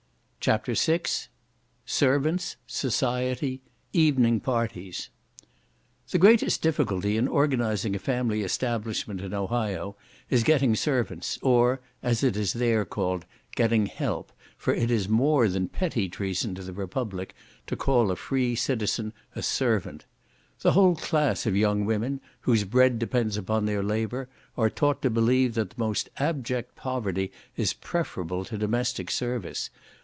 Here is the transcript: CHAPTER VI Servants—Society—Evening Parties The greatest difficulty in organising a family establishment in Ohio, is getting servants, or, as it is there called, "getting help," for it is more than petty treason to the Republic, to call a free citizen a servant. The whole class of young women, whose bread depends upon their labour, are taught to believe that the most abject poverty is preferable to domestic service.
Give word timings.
CHAPTER 0.43 0.73
VI 0.73 1.01
Servants—Society—Evening 1.85 4.39
Parties 4.41 5.09
The 6.09 6.17
greatest 6.17 6.63
difficulty 6.63 7.15
in 7.15 7.27
organising 7.27 7.95
a 7.95 7.99
family 7.99 8.41
establishment 8.41 9.21
in 9.21 9.35
Ohio, 9.35 9.95
is 10.31 10.41
getting 10.41 10.75
servants, 10.75 11.37
or, 11.43 11.79
as 12.01 12.23
it 12.23 12.35
is 12.35 12.53
there 12.53 12.85
called, 12.85 13.27
"getting 13.55 13.85
help," 13.85 14.31
for 14.57 14.73
it 14.73 14.89
is 14.89 15.07
more 15.07 15.47
than 15.47 15.67
petty 15.67 16.09
treason 16.09 16.55
to 16.55 16.63
the 16.63 16.73
Republic, 16.73 17.35
to 17.67 17.75
call 17.75 18.09
a 18.09 18.15
free 18.15 18.55
citizen 18.55 19.13
a 19.35 19.43
servant. 19.43 20.07
The 20.61 20.71
whole 20.71 20.95
class 20.95 21.45
of 21.45 21.55
young 21.55 21.85
women, 21.85 22.19
whose 22.39 22.63
bread 22.63 22.97
depends 22.97 23.37
upon 23.37 23.65
their 23.67 23.83
labour, 23.83 24.27
are 24.57 24.71
taught 24.71 25.03
to 25.03 25.11
believe 25.11 25.53
that 25.53 25.69
the 25.69 25.75
most 25.79 26.09
abject 26.17 26.75
poverty 26.75 27.31
is 27.55 27.73
preferable 27.73 28.43
to 28.45 28.57
domestic 28.57 29.11
service. 29.11 29.69